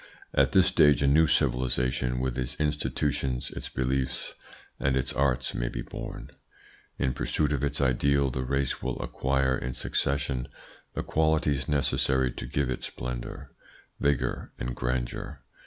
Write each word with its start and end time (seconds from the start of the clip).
At 0.33 0.51
this 0.51 0.65
stage 0.65 1.03
a 1.03 1.07
new 1.07 1.27
civilisation, 1.27 2.19
with 2.19 2.35
its 2.39 2.55
institutions, 2.59 3.51
its 3.51 3.69
beliefs, 3.69 4.33
and 4.79 4.97
its 4.97 5.13
arts, 5.13 5.53
may 5.53 5.67
be 5.69 5.83
born. 5.83 6.31
In 6.97 7.13
pursuit 7.13 7.53
of 7.53 7.63
its 7.63 7.79
ideal, 7.79 8.31
the 8.31 8.43
race 8.43 8.81
will 8.81 8.99
acquire 8.99 9.55
in 9.55 9.73
succession 9.73 10.47
the 10.95 11.03
qualities 11.03 11.69
necessary 11.69 12.31
to 12.31 12.47
give 12.47 12.71
it 12.71 12.81
splendour, 12.81 13.51
vigour, 13.99 14.51
and 14.57 14.75
grandeur. 14.75 15.43